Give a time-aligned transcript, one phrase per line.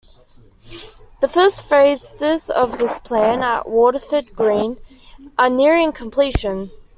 [1.19, 4.77] The first phases of this plan, at Waterford Green,
[5.37, 6.71] are nearing completion.